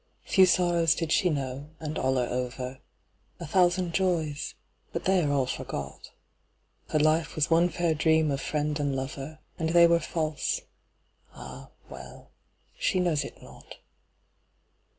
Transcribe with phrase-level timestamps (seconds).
[0.25, 6.09] Few sorrows did she know—and all are over;A thousand joys—but they are all forgot;
[6.89, 12.31] Her life was one fair dream of friend and lover, And were they false—ah, well,
[12.79, 13.75] she knows it not.